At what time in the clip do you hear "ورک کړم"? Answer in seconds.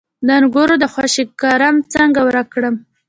2.23-2.75